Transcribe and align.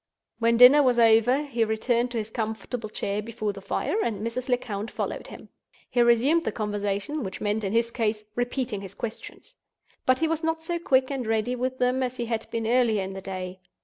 When 0.39 0.57
dinner 0.57 0.81
was 0.81 0.97
over, 0.97 1.43
he 1.43 1.63
returned 1.63 2.09
to 2.09 2.17
his 2.17 2.31
comfortable 2.31 2.89
chair 2.89 3.21
before 3.21 3.53
the 3.53 3.61
fire, 3.61 4.01
and 4.01 4.25
Mrs. 4.25 4.49
Lecount 4.49 4.89
followed 4.89 5.27
him. 5.27 5.49
He 5.91 6.01
resumed 6.01 6.41
the 6.41 6.51
conversation—which 6.51 7.39
meant, 7.39 7.63
in 7.63 7.71
his 7.71 7.91
case, 7.91 8.25
repeating 8.33 8.81
his 8.81 8.95
questions. 8.95 9.53
But 10.07 10.17
he 10.17 10.27
was 10.27 10.43
not 10.43 10.63
so 10.63 10.79
quick 10.79 11.11
and 11.11 11.27
ready 11.27 11.55
with 11.55 11.77
them 11.77 12.01
as 12.01 12.17
he 12.17 12.25
had 12.25 12.49
been 12.49 12.65
earlier 12.65 13.03
in 13.03 13.13
the 13.13 13.21
day. 13.21 13.59